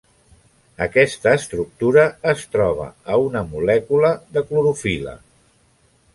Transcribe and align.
Aquesta 0.85 1.33
estructura 1.39 2.05
es 2.33 2.47
troba 2.55 2.89
a 3.17 3.21
una 3.27 3.45
molècula 3.53 4.11
de 4.39 4.45
clorofil·la. 4.51 5.17